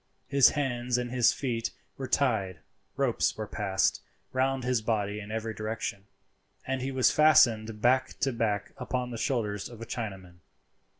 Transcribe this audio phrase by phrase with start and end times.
[0.27, 2.57] His hands and his feet were tied,
[2.97, 4.01] ropes were passed
[4.33, 6.05] round his body in every direction,
[6.65, 10.39] and he was fastened back to back upon the shoulders of a Chinaman.